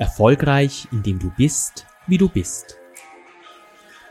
[0.00, 2.78] Erfolgreich, indem du bist, wie du bist.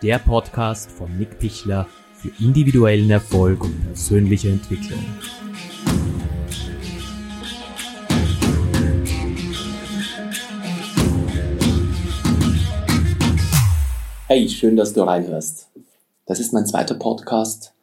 [0.03, 5.03] Der Podcast von Nick Pichler für individuellen Erfolg und persönliche Entwicklung.
[14.27, 15.69] Hey, schön, dass du reinhörst.
[16.27, 17.73] Das ist mein zweiter Podcast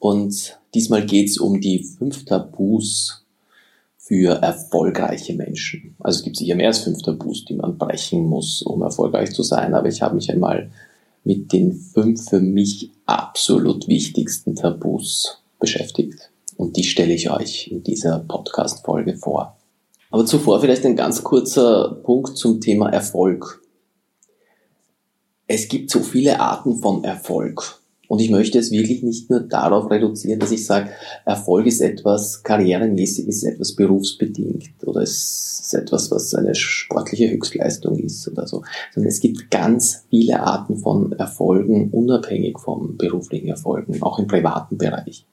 [0.00, 3.23] und diesmal geht es um die fünf Tabus
[4.06, 5.96] für erfolgreiche Menschen.
[5.98, 9.42] Also es gibt sicher mehr als fünf Tabus, die man brechen muss, um erfolgreich zu
[9.42, 10.70] sein, aber ich habe mich einmal
[11.24, 16.30] mit den fünf für mich absolut wichtigsten Tabus beschäftigt.
[16.58, 19.56] Und die stelle ich euch in dieser Podcast-Folge vor.
[20.10, 23.62] Aber zuvor vielleicht ein ganz kurzer Punkt zum Thema Erfolg.
[25.46, 27.80] Es gibt so viele Arten von Erfolg.
[28.08, 30.90] Und ich möchte es wirklich nicht nur darauf reduzieren, dass ich sage,
[31.24, 37.98] Erfolg ist etwas karrieremäßig, ist etwas berufsbedingt oder es ist etwas, was eine sportliche Höchstleistung
[37.98, 44.02] ist oder so, sondern es gibt ganz viele Arten von Erfolgen, unabhängig vom beruflichen Erfolgen,
[44.02, 45.26] auch im privaten Bereich.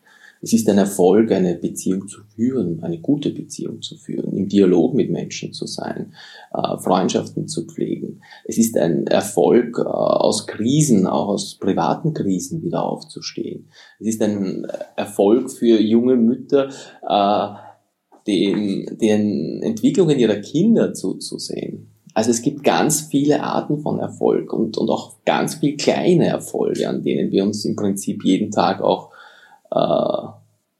[0.43, 4.95] Es ist ein Erfolg, eine Beziehung zu führen, eine gute Beziehung zu führen, im Dialog
[4.95, 6.13] mit Menschen zu sein,
[6.53, 8.21] äh, Freundschaften zu pflegen.
[8.45, 13.69] Es ist ein Erfolg, äh, aus Krisen, auch aus privaten Krisen wieder aufzustehen.
[13.99, 16.69] Es ist ein Erfolg für junge Mütter,
[17.07, 17.71] äh,
[18.25, 21.87] den, den Entwicklungen ihrer Kinder zuzusehen.
[22.13, 26.89] Also es gibt ganz viele Arten von Erfolg und, und auch ganz viel kleine Erfolge,
[26.89, 29.10] an denen wir uns im Prinzip jeden Tag auch
[29.71, 30.27] äh,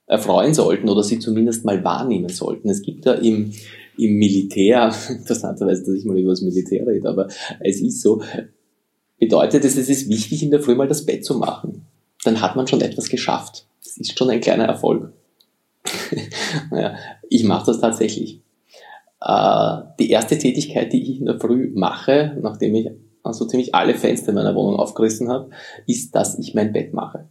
[0.08, 2.70] erfreuen sollten oder sie zumindest mal wahrnehmen sollten.
[2.70, 3.54] Es gibt da im,
[3.98, 7.28] im Militär, interessanterweise, dass ich mal über das Militär rede, aber
[7.62, 8.22] es ist so,
[9.20, 11.86] bedeutet es, es ist wichtig, in der Früh mal das Bett zu machen.
[12.24, 13.66] Dann hat man schon etwas geschafft.
[13.84, 15.14] Das ist schon ein kleiner Erfolg.
[16.72, 16.96] naja,
[17.30, 18.42] ich mache das tatsächlich.
[19.22, 22.90] Äh, die erste Tätigkeit, die ich in der Früh mache, nachdem ich
[23.24, 25.52] also ziemlich alle Fenster in meiner Wohnung aufgerissen habe,
[25.88, 27.28] ist, dass ich mein Bett mache.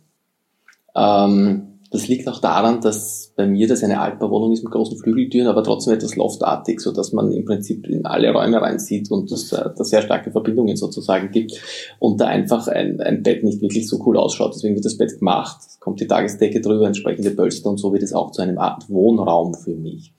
[0.94, 5.48] Ähm, das liegt auch daran, dass bei mir das eine Altbauwohnung ist mit großen Flügeltüren,
[5.48, 9.50] aber trotzdem etwas loftartig, so dass man im Prinzip in alle Räume reinsieht und das,
[9.52, 11.60] äh, da sehr starke Verbindungen sozusagen gibt
[11.98, 14.54] und da einfach ein, ein Bett nicht wirklich so cool ausschaut.
[14.54, 18.12] Deswegen wird das Bett gemacht, kommt die Tagesdecke drüber, entsprechende Pölster und so wird es
[18.12, 20.14] auch zu einem Art Wohnraum für mich.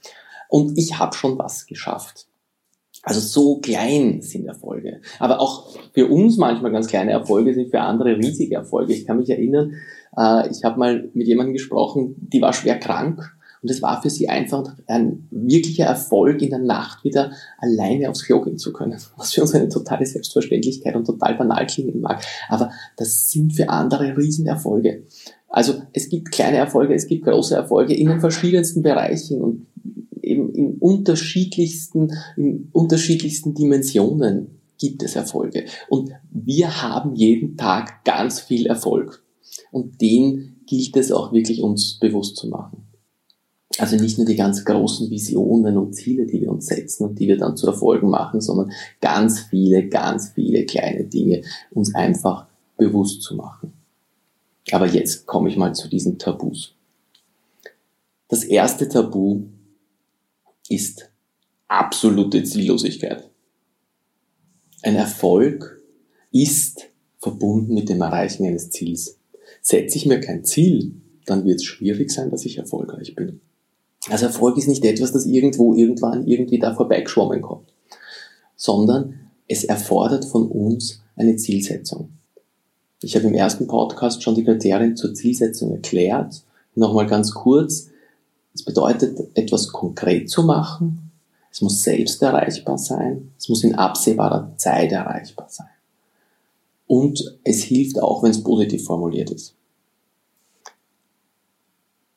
[0.49, 2.27] Und ich habe schon was geschafft.
[3.03, 4.99] Also so klein sind Erfolge.
[5.19, 8.93] Aber auch für uns manchmal ganz kleine Erfolge sind für andere riesige Erfolge.
[8.93, 9.73] Ich kann mich erinnern,
[10.17, 14.09] äh, ich habe mal mit jemandem gesprochen, die war schwer krank und es war für
[14.09, 18.99] sie einfach ein wirklicher Erfolg, in der Nacht wieder alleine aufs Klo gehen zu können.
[19.17, 22.23] Was für uns eine totale Selbstverständlichkeit und total banal klingen mag.
[22.49, 25.03] Aber das sind für andere Riesenerfolge.
[25.47, 29.67] Also es gibt kleine Erfolge, es gibt große Erfolge in den verschiedensten Bereichen und
[30.21, 35.65] eben in unterschiedlichsten, in unterschiedlichsten Dimensionen gibt es Erfolge.
[35.89, 39.23] Und wir haben jeden Tag ganz viel Erfolg.
[39.71, 42.87] Und den gilt es auch wirklich uns bewusst zu machen.
[43.77, 47.27] Also nicht nur die ganz großen Visionen und Ziele, die wir uns setzen und die
[47.27, 53.21] wir dann zu Erfolgen machen, sondern ganz viele, ganz viele kleine Dinge uns einfach bewusst
[53.21, 53.73] zu machen.
[54.71, 56.75] Aber jetzt komme ich mal zu diesen Tabus.
[58.27, 59.43] Das erste Tabu
[60.69, 61.09] ist
[61.67, 63.29] absolute Ziellosigkeit.
[64.83, 65.81] Ein Erfolg
[66.31, 66.89] ist
[67.19, 69.20] verbunden mit dem Erreichen eines Ziels.
[69.61, 70.93] Setze ich mir kein Ziel,
[71.25, 73.41] dann wird es schwierig sein, dass ich erfolgreich bin.
[74.09, 77.71] Also Erfolg ist nicht etwas, das irgendwo, irgendwann, irgendwie da vorbeigeschwommen kommt,
[78.55, 82.09] sondern es erfordert von uns eine Zielsetzung.
[83.03, 86.43] Ich habe im ersten Podcast schon die Kriterien zur Zielsetzung erklärt.
[86.75, 87.89] Nochmal ganz kurz.
[88.53, 91.11] Es bedeutet, etwas konkret zu machen.
[91.51, 93.31] Es muss selbst erreichbar sein.
[93.37, 95.67] Es muss in absehbarer Zeit erreichbar sein.
[96.91, 99.55] Und es hilft auch, wenn es positiv formuliert ist.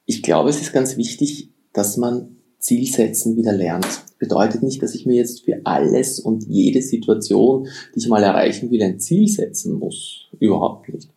[0.05, 3.87] Ich glaube, es ist ganz wichtig, dass man Zielsetzen wieder lernt.
[4.19, 8.73] Bedeutet nicht, dass ich mir jetzt für alles und jede Situation, die ich mal erreichen
[8.73, 10.27] will, ein Ziel setzen muss.
[10.41, 11.09] Überhaupt nicht.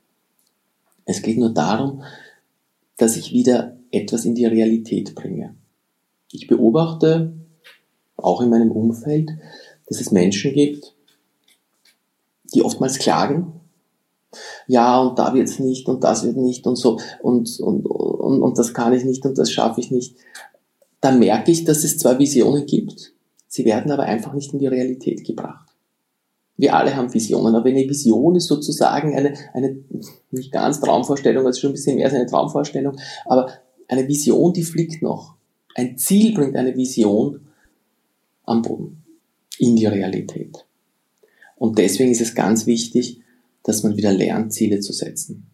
[1.05, 2.03] Es geht nur darum,
[2.97, 5.55] dass ich wieder etwas in die Realität bringe.
[6.31, 7.33] Ich beobachte,
[8.17, 9.31] auch in meinem Umfeld,
[9.87, 10.93] dass es Menschen gibt,
[12.57, 13.53] die oftmals klagen.
[14.67, 18.57] Ja, und da wird's nicht und das wird nicht und so und, und, und, und
[18.57, 20.17] das kann ich nicht und das schaffe ich nicht.
[20.99, 23.13] Da merke ich, dass es zwar Visionen gibt,
[23.47, 25.69] sie werden aber einfach nicht in die Realität gebracht.
[26.57, 29.77] Wir alle haben Visionen, aber eine Vision ist sozusagen eine, eine
[30.31, 33.49] nicht ganz Traumvorstellung, also schon ein bisschen mehr als eine Traumvorstellung, aber
[33.87, 35.35] eine Vision, die fliegt noch.
[35.75, 37.47] Ein Ziel bringt eine Vision
[38.43, 39.03] am Boden.
[39.59, 40.66] in die Realität.
[41.57, 43.21] Und deswegen ist es ganz wichtig,
[43.63, 45.49] dass man wieder lernt, Ziele zu setzen.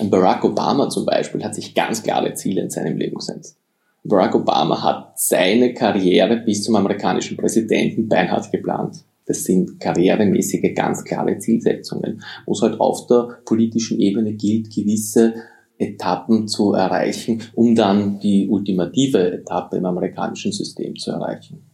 [0.00, 3.58] Und Barack Obama zum Beispiel hat sich ganz klare Ziele in seinem Leben gesetzt.
[4.02, 9.04] Barack Obama hat seine Karriere bis zum amerikanischen Präsidenten beinhart geplant.
[9.26, 15.34] Das sind karrieremäßige, ganz klare Zielsetzungen, wo es halt auf der politischen Ebene gilt, gewisse
[15.78, 21.69] Etappen zu erreichen, um dann die ultimative Etappe im amerikanischen System zu erreichen.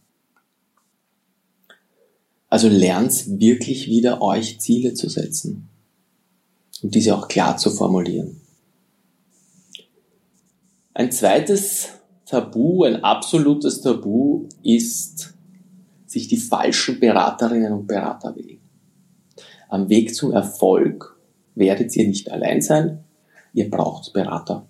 [2.49, 5.67] Also lernt wirklich wieder euch Ziele zu setzen
[6.81, 8.39] und diese auch klar zu formulieren.
[10.93, 11.89] Ein zweites
[12.25, 15.33] Tabu, ein absolutes Tabu ist,
[16.05, 18.59] sich die falschen Beraterinnen und Berater wählen.
[19.69, 21.17] Am Weg zum Erfolg
[21.55, 23.03] werdet ihr nicht allein sein,
[23.53, 24.65] ihr braucht Berater.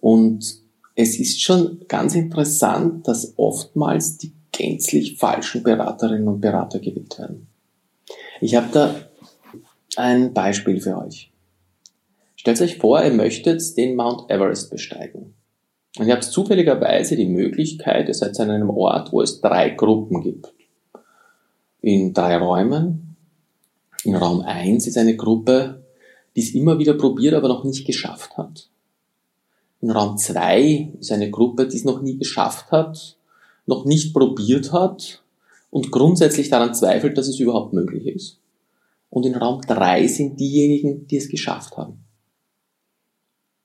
[0.00, 0.60] Und
[0.94, 7.48] es ist schon ganz interessant, dass oftmals die gänzlich falschen Beraterinnen und Berater gewählt werden.
[8.40, 8.94] Ich habe da
[9.96, 11.32] ein Beispiel für euch.
[12.36, 15.34] Stellt euch vor, ihr möchtet den Mount Everest besteigen.
[15.98, 20.22] Und ihr habt zufälligerweise die Möglichkeit, ihr seid an einem Ort, wo es drei Gruppen
[20.22, 20.52] gibt.
[21.80, 23.16] In drei Räumen.
[24.04, 25.84] In Raum 1 ist eine Gruppe,
[26.36, 28.68] die es immer wieder probiert, aber noch nicht geschafft hat.
[29.80, 33.16] In Raum 2 ist eine Gruppe, die es noch nie geschafft hat,
[33.70, 35.22] noch nicht probiert hat
[35.70, 38.40] und grundsätzlich daran zweifelt, dass es überhaupt möglich ist.
[39.08, 42.04] Und in Raum 3 sind diejenigen, die es geschafft haben.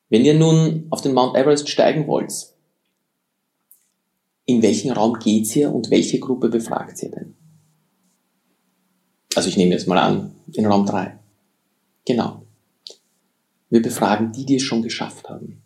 [0.09, 2.31] Wenn ihr nun auf den Mount Everest steigen wollt,
[4.45, 7.35] in welchen Raum geht's ihr und welche Gruppe befragt ihr denn?
[9.35, 11.19] Also ich nehme jetzt mal an, in Raum 3.
[12.05, 12.43] Genau.
[13.69, 15.64] Wir befragen die, die es schon geschafft haben.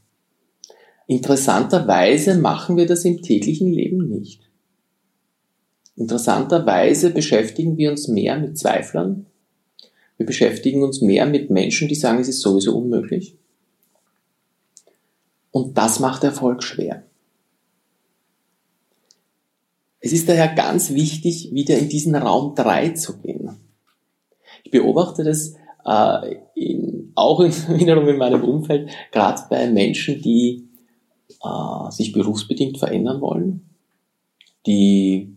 [1.09, 4.47] Interessanterweise machen wir das im täglichen Leben nicht.
[5.95, 9.25] Interessanterweise beschäftigen wir uns mehr mit Zweiflern.
[10.17, 13.35] Wir beschäftigen uns mehr mit Menschen, die sagen, es ist sowieso unmöglich.
[15.50, 17.01] Und das macht Erfolg schwer.
[20.01, 23.57] Es ist daher ganz wichtig, wieder in diesen Raum 3 zu gehen.
[24.63, 25.56] Ich beobachte das
[25.88, 30.69] äh, in, auch in, wiederum in meinem Umfeld, gerade bei Menschen, die
[31.43, 33.69] äh, sich berufsbedingt verändern wollen,
[34.65, 35.35] die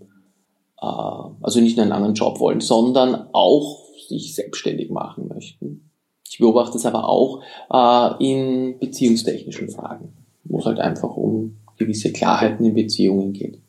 [0.81, 3.79] äh, also nicht einen anderen Job wollen, sondern auch
[4.09, 5.89] sich selbstständig machen möchten
[6.33, 12.11] ich beobachte es aber auch äh, in beziehungstechnischen Fragen, wo es halt einfach um gewisse
[12.11, 13.61] Klarheiten in Beziehungen geht.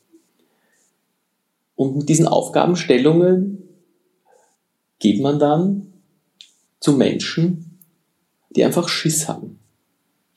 [1.76, 3.68] Und mit diesen Aufgabenstellungen
[4.98, 5.92] geht man dann
[6.80, 7.80] zu Menschen,
[8.56, 9.60] die einfach Schiss haben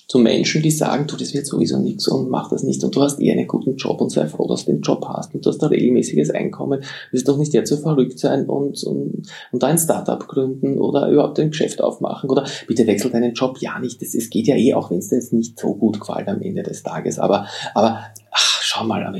[0.08, 3.02] zu Menschen, die sagen, du, das wird sowieso nichts und mach das nicht und du
[3.02, 5.50] hast eh einen guten Job und sei froh, dass du den Job hast und du
[5.50, 6.84] hast ein regelmäßiges Einkommen.
[7.12, 11.40] Ist doch nicht jetzt so verrückt sein und, und, und ein Startup gründen oder überhaupt
[11.40, 13.58] ein Geschäft aufmachen oder bitte wechsel deinen Job.
[13.60, 16.00] Ja, nicht, das, es geht ja eh, auch wenn es dir jetzt nicht so gut
[16.00, 18.00] gefällt am Ende des Tages, aber, aber
[18.32, 19.12] ach, schau mal,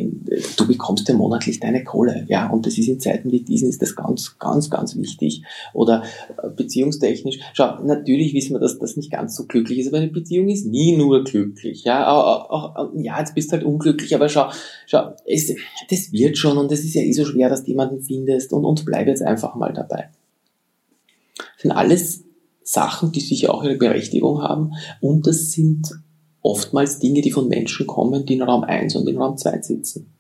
[0.58, 3.82] du bekommst ja monatlich deine Kohle, ja, und das ist in Zeiten wie diesen ist
[3.82, 5.44] das ganz, ganz, ganz wichtig.
[5.74, 6.04] Oder
[6.42, 10.08] äh, beziehungstechnisch, schau, natürlich wissen wir, dass das nicht ganz so glücklich ist, aber eine
[10.08, 14.30] Beziehung ist nie nur glücklich, ja, auch, auch, ja, jetzt bist du halt unglücklich, aber
[14.30, 14.50] schau,
[14.86, 15.54] schau, es,
[15.90, 18.66] das wird schon und es ist ja eh so schwer, dass du jemanden findest und,
[18.66, 20.10] und bleib jetzt einfach mal dabei.
[21.38, 22.24] Das sind alles
[22.64, 25.88] Sachen, die sicher auch ihre Berechtigung haben und das sind
[26.42, 30.14] oftmals Dinge, die von Menschen kommen, die in Raum 1 und in Raum 2 sitzen.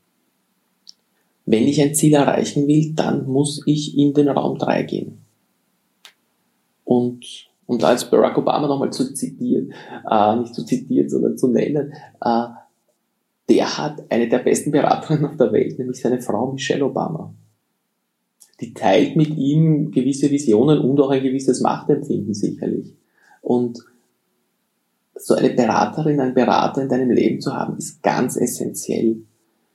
[1.45, 5.19] Wenn ich ein Ziel erreichen will, dann muss ich in den Raum 3 gehen.
[6.83, 9.73] Und, und als Barack Obama nochmal zu zitieren,
[10.09, 12.47] äh, nicht zu zitieren, sondern zu nennen, äh,
[13.49, 17.33] der hat eine der besten Beraterinnen auf der Welt, nämlich seine Frau Michelle Obama.
[18.59, 22.93] Die teilt mit ihm gewisse Visionen und auch ein gewisses Machtempfinden sicherlich.
[23.41, 23.79] Und
[25.19, 29.23] so eine Beraterin, ein Berater in deinem Leben zu haben, ist ganz essentiell.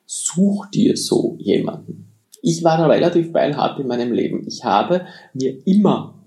[0.07, 2.13] Such dir so jemanden.
[2.43, 4.45] Ich war da relativ beilhart in meinem Leben.
[4.47, 6.23] Ich habe mir immer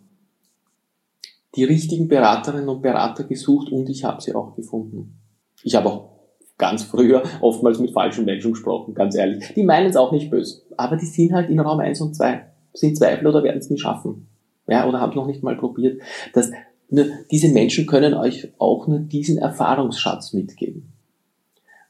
[1.55, 5.19] die richtigen Beraterinnen und Berater gesucht und ich habe sie auch gefunden.
[5.63, 6.15] Ich habe auch
[6.57, 9.53] ganz früher oftmals mit falschen Menschen gesprochen, ganz ehrlich.
[9.55, 12.45] Die meinen es auch nicht böse, aber die sind halt in Raum 1 und 2,
[12.73, 14.27] sind Zweifel oder werden es nie schaffen.
[14.67, 16.01] Ja, oder haben es noch nicht mal probiert.
[16.33, 16.51] Das
[16.89, 20.93] nur diese Menschen können euch auch nur diesen Erfahrungsschatz mitgeben.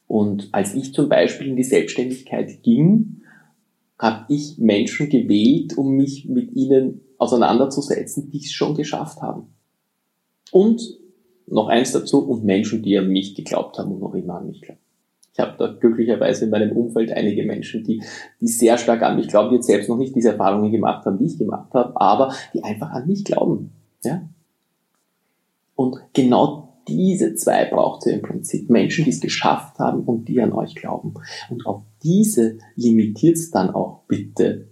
[0.07, 3.21] Und als ich zum Beispiel in die Selbstständigkeit ging,
[3.97, 9.47] habe ich Menschen gewählt, um mich mit ihnen auseinanderzusetzen, die es schon geschafft haben.
[10.51, 10.81] Und
[11.47, 14.61] noch eins dazu, und Menschen, die an mich geglaubt haben und noch immer an mich
[14.61, 14.79] glauben.
[15.33, 18.01] Ich habe da glücklicherweise in meinem Umfeld einige Menschen, die,
[18.39, 21.17] die sehr stark an mich glauben, die jetzt selbst noch nicht diese Erfahrungen gemacht haben,
[21.17, 23.71] die ich gemacht habe, aber die einfach an mich glauben.
[24.03, 24.29] Ja?
[25.75, 28.69] Und genau diese zwei braucht ihr im Prinzip.
[28.69, 31.15] Menschen, die es geschafft haben und die an euch glauben.
[31.49, 34.67] Und auf diese limitiert es dann auch bitte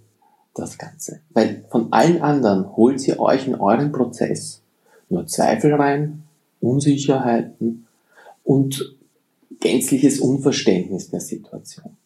[0.53, 1.21] das Ganze.
[1.31, 4.61] Weil von allen anderen holt ihr euch in euren Prozess
[5.09, 6.23] nur Zweifel rein,
[6.61, 7.87] Unsicherheiten
[8.43, 8.95] und
[9.59, 11.97] gänzliches Unverständnis der Situation.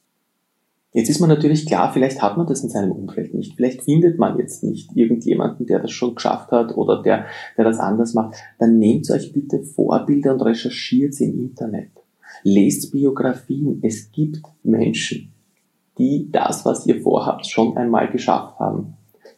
[0.98, 3.56] Jetzt ist man natürlich klar, vielleicht hat man das in seinem Umfeld nicht.
[3.56, 7.78] Vielleicht findet man jetzt nicht irgendjemanden, der das schon geschafft hat oder der, der das
[7.78, 8.34] anders macht.
[8.58, 11.92] Dann nehmt euch bitte Vorbilder und recherchiert sie im Internet.
[12.42, 13.80] Lest Biografien.
[13.84, 15.32] Es gibt Menschen,
[16.00, 18.96] die das, was ihr vorhabt, schon einmal geschafft haben.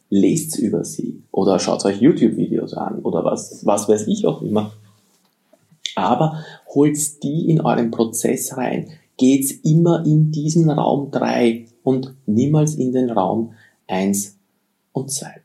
[0.10, 4.72] Lest über sie oder schaut euch YouTube-Videos an oder was, was weiß ich auch immer.
[5.98, 6.42] Aber
[6.74, 8.88] holt die in euren Prozess rein.
[9.20, 13.54] Geht's immer in diesen Raum 3 und niemals in den Raum
[13.88, 14.38] 1
[14.94, 15.42] und 2.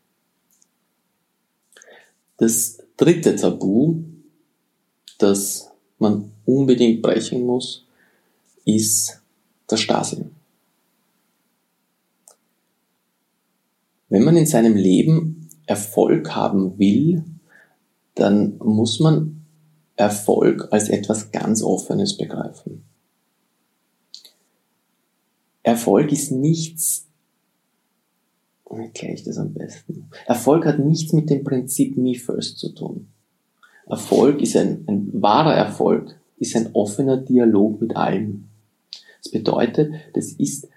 [2.37, 4.05] Das dritte Tabu,
[5.19, 7.85] das man unbedingt brechen muss,
[8.65, 9.21] ist
[9.67, 10.25] das Stasi.
[14.09, 17.25] Wenn man in seinem Leben Erfolg haben will,
[18.15, 19.45] dann muss man
[19.97, 22.85] Erfolg als etwas ganz Offenes begreifen.
[25.65, 27.09] Erfolg ist nichts,
[28.71, 30.11] wie erkläre ich das am besten?
[30.27, 33.09] Erfolg hat nichts mit dem Prinzip Me First zu tun.
[33.87, 38.49] Erfolg ist ein, ein wahrer Erfolg, ist ein offener Dialog mit allen.
[39.23, 40.69] Das bedeutet, das ist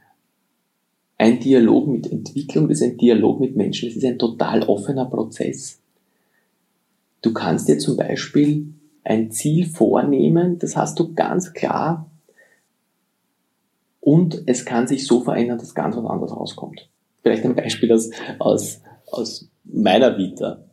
[1.18, 5.06] ein Dialog mit Entwicklung, das ist ein Dialog mit Menschen, das ist ein total offener
[5.06, 5.80] Prozess.
[7.22, 12.10] Du kannst dir zum Beispiel ein Ziel vornehmen, das hast du ganz klar
[14.08, 16.88] und es kann sich so verändern, dass ganz was anderes rauskommt.
[17.24, 18.10] Vielleicht ein Beispiel aus,
[18.40, 18.80] aus,
[19.12, 20.64] aus meiner Vita.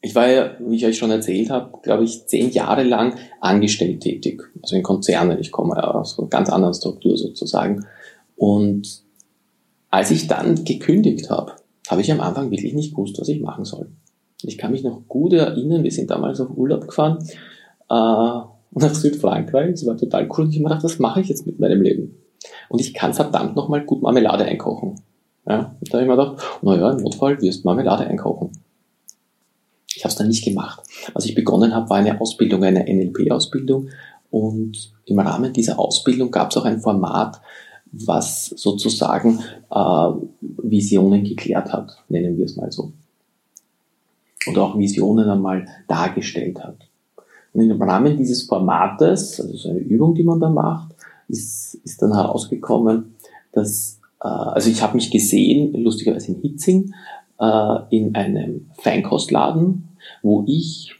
[0.00, 4.00] Ich war ja, wie ich euch schon erzählt habe, glaube ich, zehn Jahre lang angestellt
[4.00, 5.38] tätig, also in Konzernen.
[5.40, 7.84] Ich komme ja aus einer ganz anderen Struktur sozusagen.
[8.34, 9.02] Und
[9.90, 11.52] als ich dann gekündigt habe,
[11.90, 13.90] habe ich am Anfang wirklich nicht gewusst, was ich machen soll.
[14.40, 17.18] Ich kann mich noch gut erinnern, wir sind damals auf Urlaub gefahren
[17.90, 19.72] äh, nach Südfrankreich.
[19.72, 20.44] Es war total cool.
[20.44, 22.16] Und ich habe mir gedacht, was mache ich jetzt mit meinem Leben?
[22.68, 25.00] Und ich kann verdammt nochmal gut Marmelade einkochen.
[25.46, 28.50] Ja, und da habe ich mir gedacht, naja, im Notfall wirst Marmelade einkochen.
[29.94, 30.82] Ich habe es dann nicht gemacht.
[31.12, 33.90] Was ich begonnen habe, war eine Ausbildung, eine NLP-Ausbildung.
[34.30, 37.40] Und im Rahmen dieser Ausbildung gab es auch ein Format,
[37.92, 39.40] was sozusagen
[39.70, 42.92] äh, Visionen geklärt hat, nennen wir es mal so.
[44.50, 46.88] Oder auch Visionen einmal dargestellt hat.
[47.54, 50.94] Und im Rahmen dieses Formates, also so eine Übung, die man da macht,
[51.28, 53.14] ist, ist dann herausgekommen,
[53.52, 56.92] dass, äh, also ich habe mich gesehen, lustigerweise in Hitzing,
[57.40, 59.88] äh, in einem Feinkostladen,
[60.22, 60.96] wo ich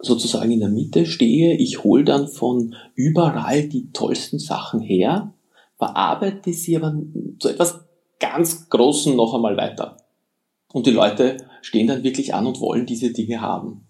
[0.00, 1.56] sozusagen in der Mitte stehe.
[1.56, 5.32] Ich hole dann von überall die tollsten Sachen her
[5.78, 7.00] verarbeite sie aber
[7.38, 7.84] zu etwas
[8.18, 9.96] ganz Großen noch einmal weiter.
[10.72, 13.86] Und die Leute stehen dann wirklich an und wollen diese Dinge haben.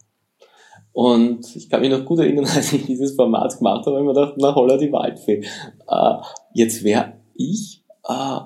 [0.98, 4.08] Und ich kann mich noch gut erinnern, als ich dieses Format gemacht habe, habe ich
[4.08, 5.44] mir gedacht, na holla die Waldfee.
[5.88, 6.14] Äh,
[6.54, 8.40] jetzt wäre ich äh,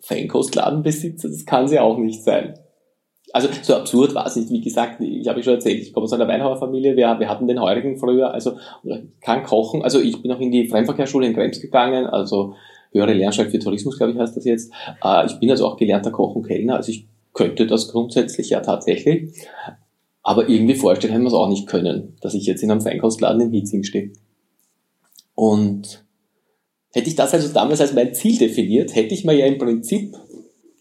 [0.00, 2.58] Feinkostladenbesitzer, das kann sie auch nicht sein.
[3.32, 4.50] Also so absurd war es nicht.
[4.50, 7.60] Wie gesagt, ich habe schon erzählt, ich komme aus einer Weinhauerfamilie, wir, wir hatten den
[7.60, 8.56] Heurigen früher, also
[9.20, 9.82] kann kochen.
[9.82, 12.56] Also ich bin auch in die Fremdverkehrsschule in Krems gegangen, also
[12.90, 14.72] höhere Lernstelle für Tourismus, glaube ich, heißt das jetzt.
[15.04, 18.58] Äh, ich bin also auch gelernter Koch und Kellner, also ich könnte das grundsätzlich ja
[18.58, 19.46] tatsächlich.
[20.22, 23.40] Aber irgendwie vorstellen hätten wir es auch nicht können, dass ich jetzt in einem Feinkostladen
[23.40, 24.12] in Hitzing stehe.
[25.34, 26.04] Und
[26.92, 30.14] hätte ich das also damals als mein Ziel definiert, hätte ich mir ja im Prinzip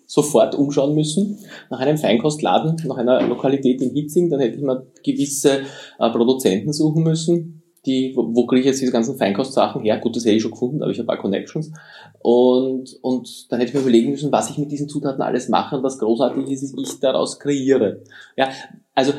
[0.05, 4.85] sofort umschauen müssen nach einem Feinkostladen, nach einer Lokalität in Hitzing, dann hätte ich mir
[5.03, 5.61] gewisse
[5.99, 9.97] äh, Produzenten suchen müssen, die, wo, wo kriege ich jetzt diese ganzen Feinkostsachen her?
[9.99, 11.71] Gut, das hätte ich schon gefunden, habe ich ein paar Connections.
[12.19, 15.77] Und, und dann hätte ich mir überlegen müssen, was ich mit diesen Zutaten alles mache
[15.77, 18.01] und was großartig ist, ich daraus kreiere.
[18.37, 18.49] Ja,
[18.93, 19.13] also,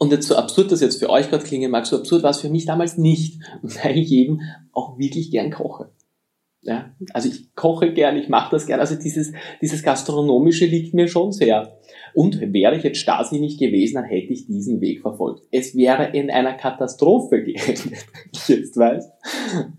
[0.00, 2.40] und jetzt so absurd das jetzt für euch gerade klingen mag, so absurd war es
[2.40, 4.40] für mich damals nicht, weil ich eben
[4.72, 5.90] auch wirklich gern koche.
[6.62, 8.80] Ja, also ich koche gern, ich mache das gern.
[8.80, 11.78] Also dieses, dieses Gastronomische liegt mir schon sehr.
[12.14, 15.42] Und wäre ich jetzt Stasi nicht gewesen, dann hätte ich diesen Weg verfolgt.
[15.50, 19.06] Es wäre in einer Katastrophe geendet, ich jetzt weiß,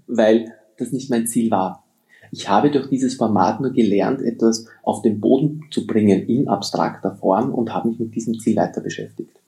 [0.07, 1.83] weil das nicht mein Ziel war.
[2.31, 7.15] Ich habe durch dieses Format nur gelernt, etwas auf den Boden zu bringen in abstrakter
[7.15, 9.40] Form und habe mich mit diesem Ziel weiter beschäftigt.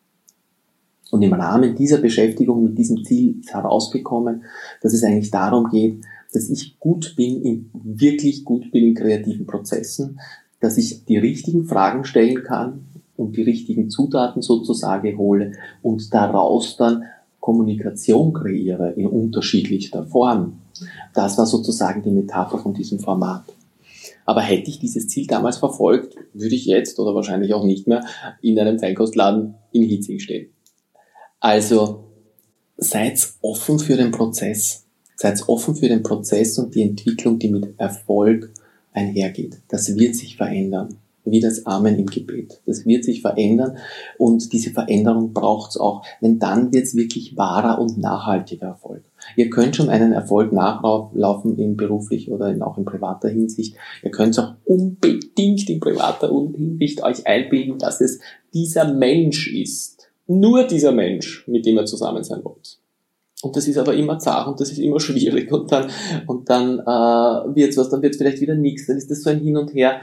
[1.13, 4.45] Und im Rahmen dieser Beschäftigung mit diesem Ziel ist herausgekommen,
[4.81, 6.03] dass es eigentlich darum geht,
[6.33, 10.19] dass ich gut bin, in, wirklich gut bin in kreativen Prozessen,
[10.59, 15.51] dass ich die richtigen Fragen stellen kann und die richtigen Zutaten sozusagen hole
[15.83, 17.03] und daraus dann
[17.39, 20.61] Kommunikation kreiere in unterschiedlichster Form.
[21.13, 23.43] Das war sozusagen die Metapher von diesem Format.
[24.25, 28.03] Aber hätte ich dieses Ziel damals verfolgt, würde ich jetzt oder wahrscheinlich auch nicht mehr
[28.41, 30.52] in einem Feinkostladen in Hitzing stehen.
[31.43, 32.05] Also
[32.77, 34.85] seid offen für den Prozess.
[35.17, 38.49] Seid offen für den Prozess und die Entwicklung, die mit Erfolg
[38.93, 39.57] einhergeht.
[39.67, 40.95] Das wird sich verändern.
[41.25, 42.61] Wie das Amen im Gebet.
[42.65, 43.77] Das wird sich verändern
[44.17, 46.05] und diese Veränderung braucht es auch.
[46.21, 49.03] Denn dann wird es wirklich wahrer und nachhaltiger Erfolg.
[49.35, 53.75] Ihr könnt schon einen Erfolg nachlaufen in beruflich oder in, auch in privater Hinsicht.
[54.01, 58.19] Ihr könnt auch unbedingt in privater Hinsicht euch einbilden, dass es
[58.53, 59.92] dieser Mensch ist.
[60.27, 62.79] Nur dieser Mensch, mit dem ihr zusammen sein wollt.
[63.43, 65.89] Und das ist aber immer zart und das ist immer schwierig und dann,
[66.27, 69.41] und dann äh, wird's was, dann wird's vielleicht wieder nichts, dann ist das so ein
[69.41, 69.99] Hin und Her.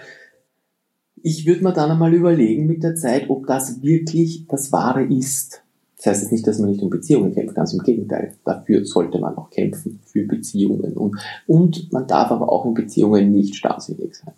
[1.23, 5.63] Ich würde mir dann einmal überlegen mit der Zeit, ob das wirklich das Wahre ist.
[5.97, 8.35] Das heißt jetzt nicht, dass man nicht um Beziehungen kämpft, ganz im Gegenteil.
[8.45, 10.95] Dafür sollte man auch kämpfen, für Beziehungen.
[10.95, 14.33] Und, und man darf aber auch in Beziehungen nicht starrsinnig sein.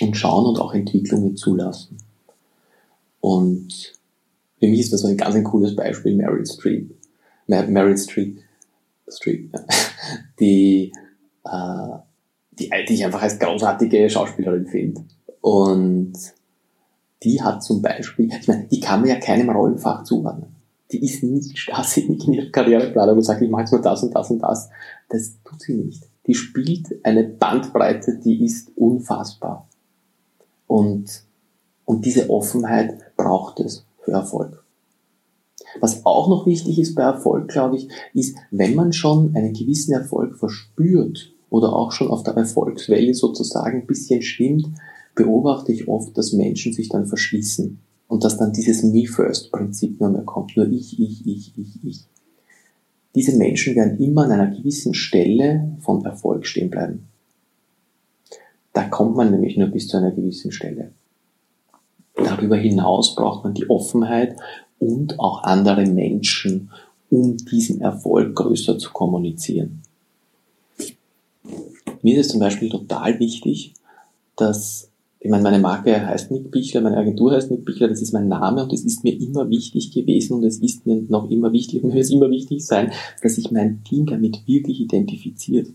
[0.00, 1.96] Und schauen und auch Entwicklungen zulassen.
[3.20, 3.97] Und
[4.58, 6.94] für mich ist das ein ganz ein cooles Beispiel, Meryl Streep.
[7.46, 8.40] Meryl Streep,
[9.08, 9.60] Streep ja.
[10.40, 10.92] die,
[11.44, 11.98] äh,
[12.52, 15.04] die, die ich einfach als großartige Schauspielerin finde.
[15.40, 16.12] Und
[17.22, 20.56] die hat zum Beispiel, ich meine, die kann man ja keinem Rollenfach zuordnen.
[20.92, 24.14] Die ist nicht starrsinnig in ihrer Karriereplanung und sagt, ich mache jetzt nur das und
[24.14, 24.70] das und das.
[25.08, 26.04] Das tut sie nicht.
[26.26, 29.66] Die spielt eine Bandbreite, die ist unfassbar.
[30.66, 31.24] Und,
[31.86, 34.64] und diese Offenheit braucht es für Erfolg.
[35.80, 39.92] Was auch noch wichtig ist bei Erfolg, glaube ich, ist, wenn man schon einen gewissen
[39.92, 44.66] Erfolg verspürt oder auch schon auf der Erfolgswelle sozusagen ein bisschen schwimmt,
[45.14, 50.22] beobachte ich oft, dass Menschen sich dann verschließen und dass dann dieses Me-First-Prinzip nur mehr
[50.22, 50.56] kommt.
[50.56, 52.04] Nur ich, ich, ich, ich, ich.
[53.14, 57.08] Diese Menschen werden immer an einer gewissen Stelle von Erfolg stehen bleiben.
[58.72, 60.92] Da kommt man nämlich nur bis zu einer gewissen Stelle.
[62.18, 64.36] Darüber hinaus braucht man die Offenheit
[64.78, 66.70] und auch andere Menschen,
[67.10, 69.82] um diesen Erfolg größer zu kommunizieren.
[72.02, 73.74] Mir ist es zum Beispiel total wichtig,
[74.36, 78.12] dass, ich meine, meine Marke heißt Nick Bichler, meine Agentur heißt Nick Bichler, das ist
[78.12, 81.52] mein Name und es ist mir immer wichtig gewesen und es ist mir noch immer
[81.52, 85.68] wichtig und mir wird immer wichtig sein, dass sich mein Team damit wirklich identifiziert.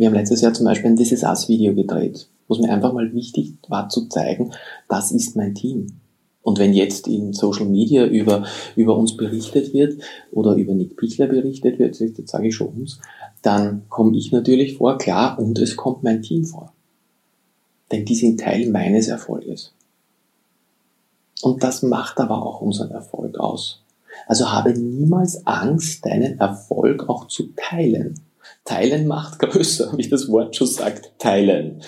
[0.00, 2.72] Wir haben letztes Jahr zum Beispiel ein This Is Us Video gedreht, wo es mir
[2.72, 4.50] einfach mal wichtig war zu zeigen,
[4.88, 5.88] das ist mein Team.
[6.40, 10.00] Und wenn jetzt in Social Media über, über uns berichtet wird
[10.32, 12.98] oder über Nick Pichler berichtet wird, jetzt sage ich schon uns,
[13.42, 16.72] dann komme ich natürlich vor, klar, und es kommt mein Team vor.
[17.92, 19.74] Denn die sind Teil meines Erfolges.
[21.42, 23.82] Und das macht aber auch unseren Erfolg aus.
[24.26, 28.14] Also habe niemals Angst, deinen Erfolg auch zu teilen.
[28.64, 31.82] Teilen macht größer, wie das Wort schon sagt, teilen.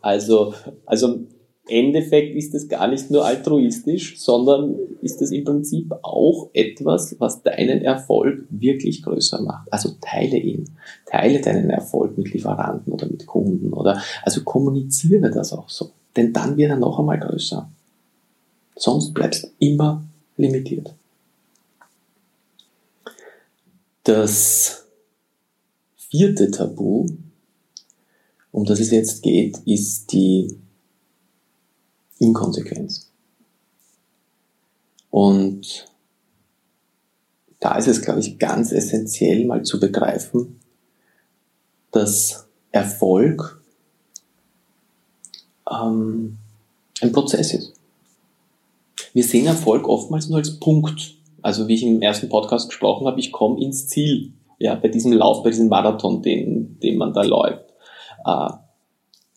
[0.00, 0.54] Also,
[0.86, 1.20] also
[1.68, 7.42] Endeffekt ist es gar nicht nur altruistisch, sondern ist es im Prinzip auch etwas, was
[7.42, 9.70] deinen Erfolg wirklich größer macht.
[9.72, 10.64] Also teile ihn.
[11.06, 15.90] Teile deinen Erfolg mit Lieferanten oder mit Kunden oder, also kommuniziere das auch so.
[16.16, 17.68] Denn dann wird er noch einmal größer.
[18.74, 20.02] Sonst bleibst du immer
[20.36, 20.94] limitiert.
[24.04, 24.86] Das
[26.10, 27.06] vierte Tabu,
[28.50, 30.58] um das es jetzt geht, ist die
[32.18, 33.10] Inkonsequenz.
[35.10, 35.86] Und
[37.60, 40.60] da ist es, glaube ich, ganz essentiell mal zu begreifen,
[41.90, 43.62] dass Erfolg
[45.70, 46.36] ähm,
[47.00, 47.72] ein Prozess ist.
[49.12, 51.14] Wir sehen Erfolg oftmals nur als Punkt.
[51.42, 54.32] Also wie ich im ersten Podcast gesprochen habe, ich komme ins Ziel.
[54.58, 57.74] Ja, bei diesem Lauf, bei diesem Marathon, den, den man da läuft.
[58.24, 58.48] Äh,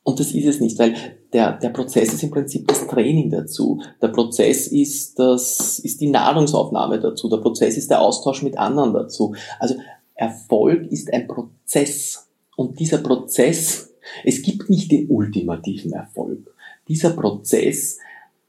[0.04, 0.96] und das ist es nicht, weil
[1.32, 3.82] der, der Prozess ist im Prinzip das Training dazu.
[4.02, 7.30] Der Prozess ist, das, ist die Nahrungsaufnahme dazu.
[7.30, 9.36] Der Prozess ist der Austausch mit anderen dazu.
[9.60, 9.76] Also
[10.16, 12.30] Erfolg ist ein Prozess.
[12.56, 16.54] Und dieser Prozess, es gibt nicht den ultimativen Erfolg.
[16.88, 18.00] Dieser Prozess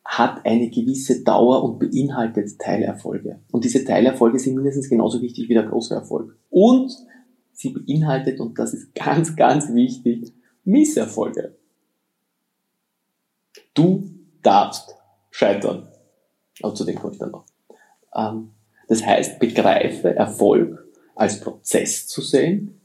[0.04, 3.40] hat eine gewisse Dauer und beinhaltet Teilerfolge.
[3.50, 6.36] Und diese Teilerfolge sind mindestens genauso wichtig wie der große Erfolg.
[6.50, 6.92] Und
[7.52, 10.32] sie beinhaltet, und das ist ganz, ganz wichtig,
[10.64, 11.56] Misserfolge.
[13.74, 14.10] Du
[14.42, 14.94] darfst
[15.30, 15.88] scheitern.
[16.62, 17.46] Aber zu dem komme ich dann noch.
[18.14, 18.50] Ähm,
[18.88, 22.80] das heißt, begreife Erfolg als Prozess zu sehen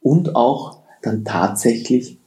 [0.00, 2.18] und auch dann tatsächlich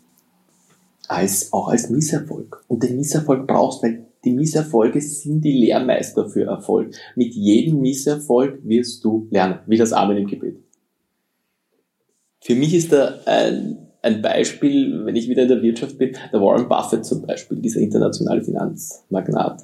[1.09, 2.63] als, auch als Misserfolg.
[2.67, 6.93] Und den Misserfolg brauchst, weil die Misserfolge sind die Lehrmeister für Erfolg.
[7.15, 10.57] Mit jedem Misserfolg wirst du lernen, wie das Amen im Gebet.
[12.41, 16.41] Für mich ist da ein, ein Beispiel, wenn ich wieder in der Wirtschaft bin, der
[16.41, 19.63] Warren Buffett zum Beispiel, dieser internationale Finanzmagnat.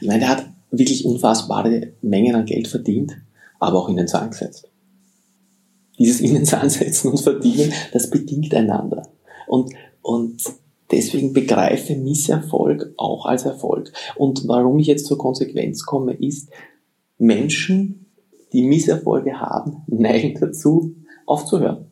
[0.00, 3.12] Ich meine, der hat wirklich unfassbare Mengen an Geld verdient,
[3.60, 4.68] aber auch in den Zahn gesetzt.
[5.98, 9.02] Dieses in den Zahn setzen und verdienen, das bedingt einander.
[9.46, 10.42] Und, und
[10.92, 13.92] deswegen begreife Misserfolg auch als Erfolg.
[14.16, 16.50] Und warum ich jetzt zur Konsequenz komme, ist,
[17.18, 18.06] Menschen,
[18.52, 20.94] die Misserfolge haben, neigen dazu,
[21.26, 21.86] aufzuhören.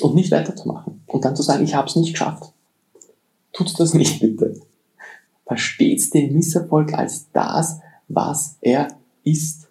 [0.00, 1.02] Und nicht weiterzumachen.
[1.06, 2.52] Und dann zu sagen, ich habe es nicht geschafft.
[3.52, 4.58] Tut das nicht bitte.
[5.46, 8.88] Versteht den Misserfolg als das, was er
[9.24, 9.68] ist.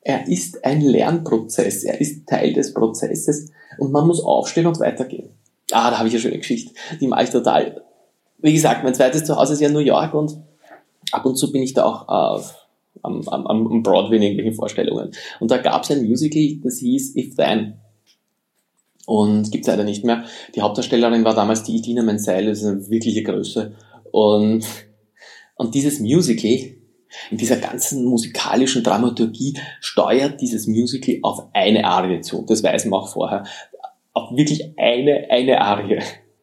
[0.00, 1.84] Er ist ein Lernprozess.
[1.84, 3.50] Er ist Teil des Prozesses.
[3.78, 5.28] Und man muss aufstehen und weitergehen.
[5.72, 6.72] Ah, da habe ich eine schöne Geschichte.
[7.00, 7.82] Die mache ich total.
[8.38, 10.38] Wie gesagt, mein zweites Zuhause ist ja New York und
[11.12, 12.42] ab und zu bin ich da auch äh,
[13.02, 15.12] am, am, am Broadway in irgendwelchen Vorstellungen.
[15.38, 17.74] Und da gab es ein Musical, das hieß If Then.
[19.06, 20.24] Und gibt es leider nicht mehr.
[20.54, 23.72] Die Hauptdarstellerin war damals die Idina Menzel, das ist eine wirkliche Größe.
[24.12, 24.64] Und,
[25.56, 26.76] und dieses Musical,
[27.30, 32.44] in dieser ganzen musikalischen Dramaturgie steuert dieses Musical auf eine Arie zu.
[32.46, 33.44] Das weiß man auch vorher
[34.12, 36.00] auf wirklich eine, eine Arie,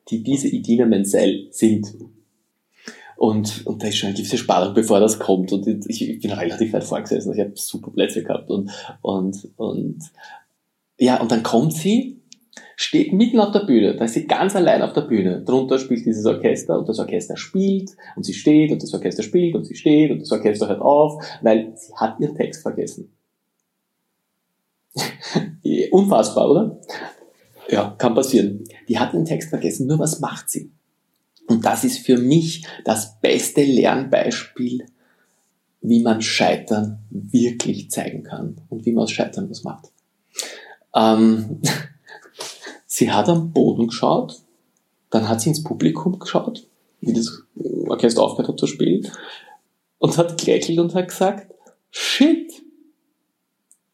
[0.10, 1.93] die diese Idina Menzel singt.
[3.17, 5.51] Und, und da ist schon eine gewisse Spannung, bevor das kommt.
[5.51, 7.34] Und ich, ich bin relativ weit vorgesessen.
[7.34, 8.49] Ich habe super Plätze gehabt.
[8.49, 9.99] Und, und, und,
[10.99, 12.21] ja, und dann kommt sie,
[12.75, 13.95] steht mitten auf der Bühne.
[13.95, 15.41] Da ist sie ganz allein auf der Bühne.
[15.43, 19.56] Drunter spielt dieses Orchester und das Orchester spielt und sie steht und das Orchester spielt
[19.56, 23.12] und sie steht und das Orchester hört auf, weil sie hat ihren Text vergessen.
[25.91, 26.80] Unfassbar, oder?
[27.69, 28.63] Ja, kann passieren.
[28.88, 30.71] Die hat den Text vergessen, nur was macht sie?
[31.47, 34.86] Und das ist für mich das beste Lernbeispiel,
[35.82, 39.91] wie man Scheitern wirklich zeigen kann und wie man aus Scheitern was macht.
[40.93, 41.62] Ähm,
[42.86, 44.41] sie hat am Boden geschaut,
[45.10, 46.67] dann hat sie ins Publikum geschaut,
[46.99, 47.43] wie das
[47.88, 49.08] Orchester aufgehört hat zu spielen,
[49.99, 51.53] und hat gelächelt und hat gesagt,
[51.91, 52.51] shit,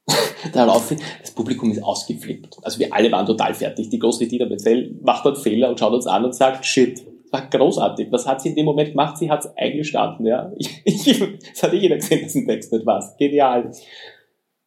[0.54, 2.58] Daraufhin, das Publikum ist ausgeflippt.
[2.62, 3.90] Also wir alle waren total fertig.
[3.90, 7.50] Die große Dieter Betzel macht dort Fehler und schaut uns an und sagt, shit, war
[7.50, 8.12] großartig.
[8.12, 9.18] Was hat sie in dem Moment gemacht?
[9.18, 10.52] Sie hat es eingestanden, ja.
[10.58, 13.04] Ich, ich, das hat jeder gesehen, dass ein Text nicht war.
[13.18, 13.72] Genial.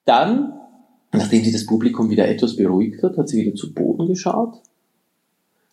[0.04, 0.54] Dann,
[1.12, 4.60] nachdem sie das Publikum wieder etwas beruhigt hat, hat sie wieder zu Boden geschaut,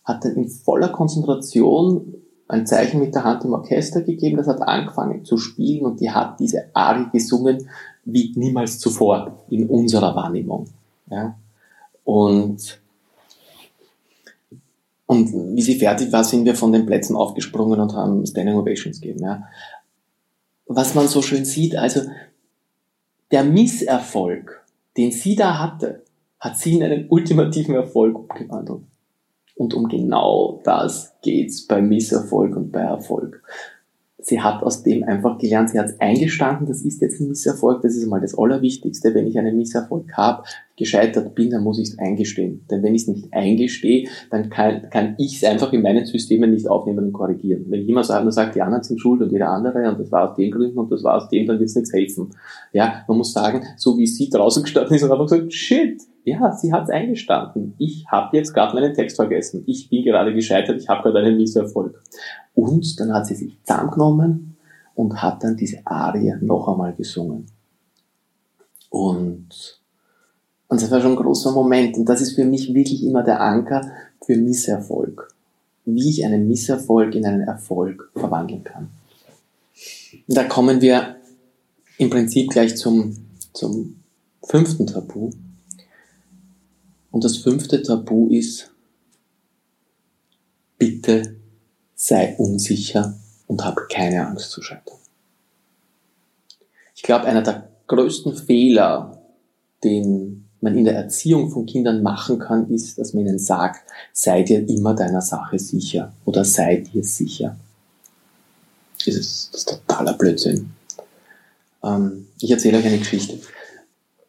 [0.03, 2.15] hat dann in voller Konzentration
[2.47, 6.11] ein Zeichen mit der Hand im Orchester gegeben, das hat angefangen zu spielen und die
[6.11, 7.69] hat diese Arie gesungen,
[8.05, 10.67] wie niemals zuvor in unserer Wahrnehmung.
[11.09, 11.37] Ja?
[12.03, 12.81] Und,
[15.05, 18.99] und wie sie fertig war, sind wir von den Plätzen aufgesprungen und haben Standing Ovations
[18.99, 19.23] gegeben.
[19.23, 19.43] Ja?
[20.65, 22.01] Was man so schön sieht, also
[23.31, 24.65] der Misserfolg,
[24.97, 26.03] den sie da hatte,
[26.39, 28.83] hat sie in einen ultimativen Erfolg umgewandelt.
[29.55, 33.43] Und um genau das geht's bei Misserfolg und bei Erfolg
[34.23, 37.81] sie hat aus dem einfach gelernt, sie hat es eingestanden, das ist jetzt ein Misserfolg,
[37.81, 39.13] das ist mal das Allerwichtigste.
[39.13, 40.43] Wenn ich einen Misserfolg habe,
[40.75, 42.65] gescheitert bin, dann muss ich es eingestehen.
[42.71, 46.51] Denn wenn ich es nicht eingestehe, dann kann, kann ich es einfach in meinen Systemen
[46.51, 47.65] nicht aufnehmen und korrigieren.
[47.67, 50.29] Wenn immer sage, nur sagt, die anderen sind schuld und jeder andere und das war
[50.31, 52.29] aus den Gründen und das war aus dem, dann wird es nichts helfen.
[52.71, 56.51] Ja, man muss sagen, so wie sie draußen gestanden ist und einfach gesagt, shit, ja,
[56.51, 57.75] sie hat es eingestanden.
[57.77, 59.63] Ich habe jetzt gerade meinen Text vergessen.
[59.67, 62.01] Ich bin gerade gescheitert, ich habe gerade einen Misserfolg.
[62.55, 64.55] Und dann hat sie sich zusammengenommen
[64.95, 67.47] und hat dann diese Arie noch einmal gesungen.
[68.89, 69.79] Und,
[70.67, 71.97] und das war schon ein großer Moment.
[71.97, 73.91] Und das ist für mich wirklich immer der Anker
[74.25, 75.29] für Misserfolg.
[75.85, 78.89] Wie ich einen Misserfolg in einen Erfolg verwandeln kann.
[80.27, 81.17] Und da kommen wir
[81.97, 83.17] im Prinzip gleich zum,
[83.51, 83.97] zum
[84.43, 85.31] fünften Tabu.
[87.13, 88.71] Und das fünfte Tabu ist,
[90.79, 91.35] bitte
[91.93, 94.97] sei unsicher und hab keine Angst zu scheitern.
[96.95, 99.21] Ich glaube, einer der größten Fehler,
[99.83, 104.41] den man in der Erziehung von Kindern machen kann, ist, dass man ihnen sagt, sei
[104.41, 107.55] dir immer deiner Sache sicher oder sei dir sicher.
[108.97, 110.71] Das ist, das ist totaler Blödsinn.
[111.83, 113.39] Ähm, ich erzähle euch eine Geschichte.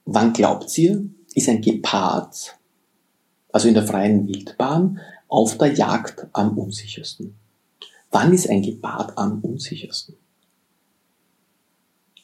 [0.04, 1.02] Wann glaubt ihr,
[1.34, 2.58] ist ein Gepard,
[3.54, 7.36] also in der freien Wildbahn, auf der Jagd am unsichersten?
[8.10, 10.16] Wann ist ein Gebad am unsichersten?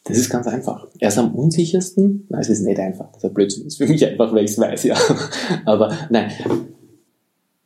[0.02, 0.88] Das ist ganz einfach.
[0.98, 3.78] Er ist am unsichersten, nein, es ist nicht einfach, das ist ein Blödsinn, das ist
[3.78, 4.96] für mich einfach, weil ich es weiß, ja.
[5.66, 6.32] Aber nein,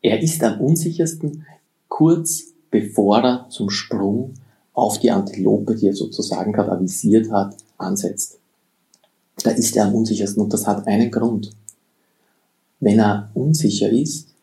[0.02, 1.46] er ist am unsichersten
[1.88, 4.34] kurz bevor er zum Sprung
[4.74, 8.40] auf die Antilope, die er sozusagen gerade avisiert hat, ansetzt.
[9.42, 11.52] Da ist er am unsichersten und das hat einen Grund.
[12.84, 14.34] Wenn er unsicher ist,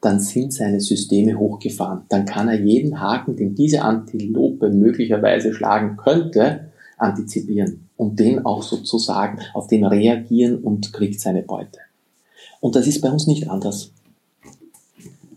[0.00, 2.02] dann sind seine Systeme hochgefahren.
[2.08, 8.64] Dann kann er jeden Haken, den diese Antilope möglicherweise schlagen könnte, antizipieren und den auch
[8.64, 11.78] sozusagen auf den reagieren und kriegt seine Beute.
[12.58, 13.92] Und das ist bei uns nicht anders.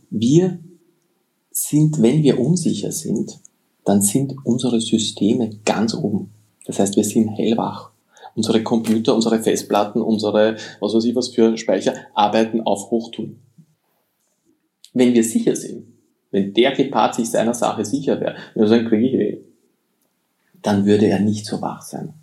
[0.10, 0.58] Wir
[1.52, 3.38] sind, wenn wir unsicher sind,
[3.86, 6.32] dann sind unsere Systeme ganz oben.
[6.66, 7.92] Das heißt, wir sind hellwach.
[8.38, 13.40] Unsere Computer, unsere Festplatten, unsere, was weiß ich was für Speicher, arbeiten auf Hochtouren.
[14.94, 15.88] Wenn wir sicher sind,
[16.30, 19.42] wenn der Gepard sich seiner Sache sicher wäre, wenn er kriege ich eh,
[20.62, 22.14] dann würde er nicht so wach sein.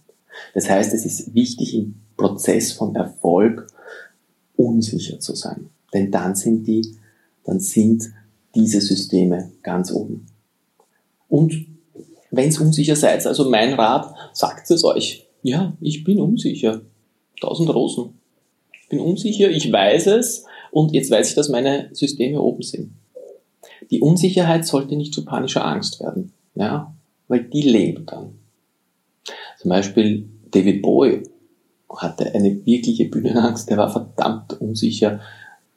[0.54, 3.66] Das heißt, es ist wichtig im Prozess von Erfolg
[4.54, 5.70] unsicher zu sein.
[5.92, 6.96] Denn dann sind die,
[7.42, 8.04] dann sind
[8.54, 10.26] diese Systeme ganz oben.
[11.28, 11.66] Und
[12.30, 15.23] wenn es unsicher seid, also mein Rat, sagt es euch.
[15.44, 16.80] Ja, ich bin unsicher.
[17.38, 18.18] Tausend Rosen.
[18.72, 22.92] Ich bin unsicher, ich weiß es und jetzt weiß ich, dass meine Systeme oben sind.
[23.90, 26.94] Die Unsicherheit sollte nicht zu panischer Angst werden, ja,
[27.28, 28.38] weil die lebt dann.
[29.60, 31.24] Zum Beispiel David Bowie
[31.94, 35.20] hatte eine wirkliche Bühnenangst, der war verdammt unsicher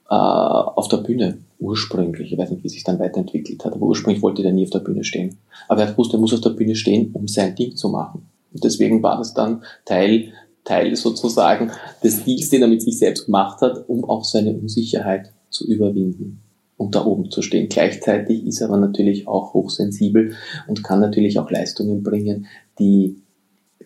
[0.10, 4.24] äh, auf der Bühne ursprünglich, ich weiß nicht, wie sich dann weiterentwickelt hat, aber ursprünglich
[4.24, 5.40] wollte der nie auf der Bühne stehen.
[5.68, 8.30] Aber er wusste, er muss auf der Bühne stehen, um sein Ding zu machen.
[8.58, 11.70] Und deswegen war das dann Teil, Teil sozusagen
[12.04, 16.40] des Deals, den er mit sich selbst gemacht hat, um auch seine Unsicherheit zu überwinden
[16.76, 17.70] und da oben zu stehen.
[17.70, 20.34] Gleichzeitig ist er aber natürlich auch hochsensibel
[20.68, 22.48] und kann natürlich auch Leistungen bringen,
[22.80, 23.22] die,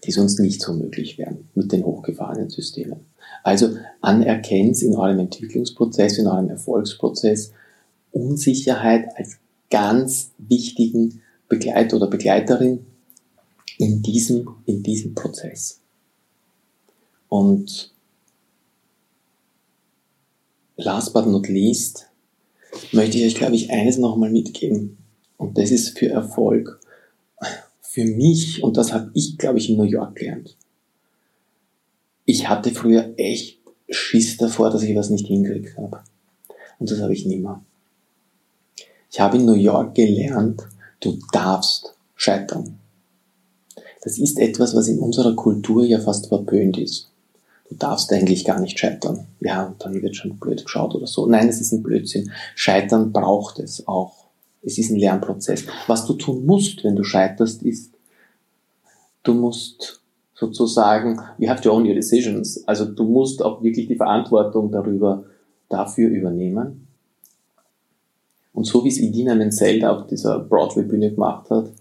[0.05, 3.01] die sonst nicht so möglich wären mit den hochgefahrenen Systemen.
[3.43, 7.51] Also anerkennt in eurem Entwicklungsprozess, in eurem Erfolgsprozess
[8.11, 9.37] Unsicherheit als
[9.69, 12.85] ganz wichtigen Begleiter oder Begleiterin
[13.81, 15.81] in diesem, in diesem Prozess.
[17.29, 17.91] Und
[20.75, 22.07] last but not least
[22.91, 24.99] möchte ich euch, glaube ich, eines nochmal mitgeben.
[25.37, 26.79] Und das ist für Erfolg.
[27.81, 30.55] Für mich, und das habe ich, glaube ich, in New York gelernt.
[32.25, 36.03] Ich hatte früher echt Schiss davor, dass ich was nicht hingekriegt habe.
[36.77, 37.65] Und das habe ich nicht mehr.
[39.09, 40.61] Ich habe in New York gelernt,
[40.99, 42.80] du darfst scheitern.
[44.01, 47.09] Das ist etwas, was in unserer Kultur ja fast verpönt ist.
[47.69, 49.27] Du darfst eigentlich gar nicht scheitern.
[49.39, 51.27] Ja, dann wird schon blöd geschaut oder so.
[51.27, 52.31] Nein, es ist ein Blödsinn.
[52.55, 54.25] Scheitern braucht es auch.
[54.61, 55.65] Es ist ein Lernprozess.
[55.87, 57.93] Was du tun musst, wenn du scheiterst, ist,
[59.23, 60.01] du musst
[60.35, 62.67] sozusagen, you have to own your decisions.
[62.67, 65.23] Also du musst auch wirklich die Verantwortung darüber,
[65.69, 66.87] dafür übernehmen
[68.53, 71.71] und so wie es Idina Menzel auf dieser Broadway-Bühne gemacht hat,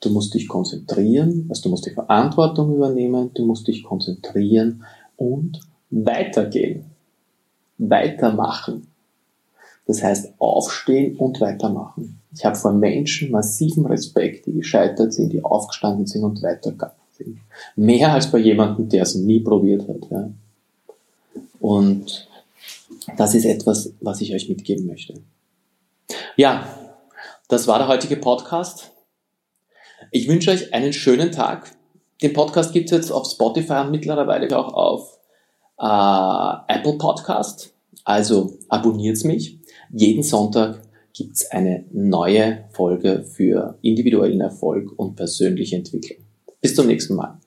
[0.00, 4.84] du musst dich konzentrieren, also du musst die Verantwortung übernehmen, du musst dich konzentrieren
[5.16, 6.84] und weitergehen.
[7.78, 8.88] Weitermachen.
[9.86, 12.20] Das heißt aufstehen und weitermachen.
[12.34, 17.38] Ich habe vor Menschen massiven Respekt, die gescheitert sind, die aufgestanden sind und weitergegangen sind.
[17.76, 20.10] Mehr als bei jemandem, der es nie probiert hat.
[20.10, 20.30] Ja.
[21.60, 22.28] Und
[23.16, 25.14] das ist etwas, was ich euch mitgeben möchte.
[26.36, 26.68] Ja,
[27.48, 28.90] das war der heutige Podcast.
[30.10, 31.72] Ich wünsche euch einen schönen Tag.
[32.22, 35.18] Den Podcast gibt es jetzt auf Spotify und mittlerweile auch auf
[35.78, 37.74] äh, Apple Podcast.
[38.04, 39.58] Also abonniert mich.
[39.92, 40.82] Jeden Sonntag
[41.12, 46.18] gibt es eine neue Folge für individuellen Erfolg und persönliche Entwicklung.
[46.60, 47.38] Bis zum nächsten Mal.